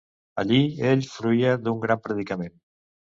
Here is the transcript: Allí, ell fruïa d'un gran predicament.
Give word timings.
Allí, 0.43 0.61
ell 0.93 1.05
fruïa 1.17 1.53
d'un 1.67 1.85
gran 1.85 2.03
predicament. 2.09 2.57